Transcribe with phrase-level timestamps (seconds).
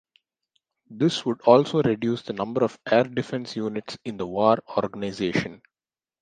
[0.89, 5.61] This would also reduce the number of air defense units in the war organization.